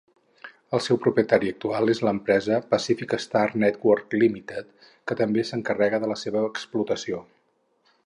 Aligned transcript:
El 0.77 0.81
seu 0.85 0.97
propietari 1.03 1.51
actual 1.55 1.93
és 1.95 2.01
l'empresa 2.07 2.57
Pacific 2.73 3.15
Star 3.27 3.45
Network 3.67 4.19
Limited, 4.25 4.75
que 5.07 5.21
també 5.23 5.49
s'encarrega 5.51 6.05
de 6.07 6.15
la 6.15 6.21
seva 6.27 6.47
explotació. 6.53 7.27